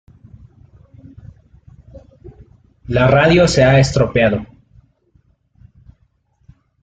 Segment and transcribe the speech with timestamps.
[2.87, 4.47] La radio se ha estropeado.